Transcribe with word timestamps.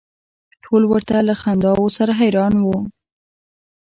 ټول 0.63 0.81
ورته 0.91 1.13
له 1.27 1.33
خنداوو 1.41 1.87
سره 1.97 2.11
حیران 2.19 2.53
و. 2.61 2.67